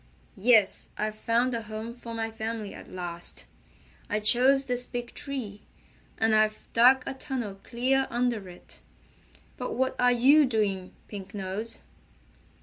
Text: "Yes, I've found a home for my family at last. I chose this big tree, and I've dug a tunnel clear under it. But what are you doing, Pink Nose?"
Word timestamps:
"Yes, 0.41 0.89
I've 0.97 1.13
found 1.13 1.53
a 1.53 1.61
home 1.61 1.93
for 1.93 2.15
my 2.15 2.31
family 2.31 2.73
at 2.73 2.89
last. 2.91 3.45
I 4.09 4.19
chose 4.19 4.65
this 4.65 4.87
big 4.87 5.13
tree, 5.13 5.61
and 6.17 6.33
I've 6.33 6.67
dug 6.73 7.03
a 7.05 7.13
tunnel 7.13 7.59
clear 7.63 8.07
under 8.09 8.49
it. 8.49 8.79
But 9.57 9.75
what 9.75 9.95
are 9.99 10.11
you 10.11 10.47
doing, 10.47 10.95
Pink 11.07 11.35
Nose?" 11.35 11.81